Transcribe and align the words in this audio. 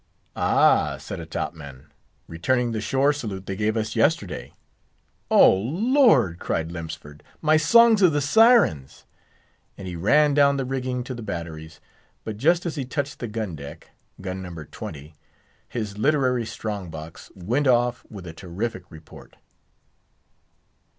"Ah!" 0.35 0.97
said 0.97 1.19
a 1.19 1.27
top 1.27 1.53
man, 1.53 1.91
"returning 2.27 2.71
the 2.71 2.81
shore 2.81 3.13
salute 3.13 3.45
they 3.45 3.55
gave 3.55 3.77
us 3.77 3.95
yesterday." 3.95 4.51
"O 5.29 5.53
Lord!" 5.53 6.39
cried 6.39 6.71
Lemsford, 6.71 7.21
"my 7.39 7.55
Songs 7.55 8.01
of 8.01 8.11
the 8.11 8.19
Sirens!" 8.19 9.05
and 9.77 9.87
he 9.87 9.95
ran 9.95 10.33
down 10.33 10.57
the 10.57 10.65
rigging 10.65 11.03
to 11.03 11.13
the 11.13 11.21
batteries; 11.21 11.79
but 12.23 12.37
just 12.37 12.65
as 12.65 12.73
he 12.77 12.83
touched 12.83 13.19
the 13.19 13.27
gun 13.27 13.55
deck, 13.55 13.91
gun 14.19 14.41
No. 14.41 14.49
20—his 14.49 15.99
literary 15.99 16.47
strong 16.47 16.89
box—went 16.89 17.67
off 17.67 18.03
with 18.09 18.25
a 18.25 18.33
terrific 18.33 18.89
report. 18.89 19.35